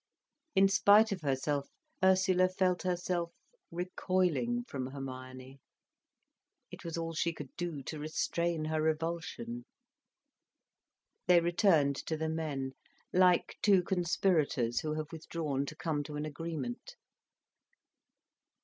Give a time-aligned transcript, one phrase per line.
[0.55, 1.69] In spite of herself,
[2.03, 3.33] Ursula felt herself
[3.69, 5.59] recoiling from Hermione.
[6.71, 9.63] It was all she could do to restrain her revulsion.
[11.27, 12.71] They returned to the men,
[13.13, 16.95] like two conspirators who have withdrawn to come to an agreement.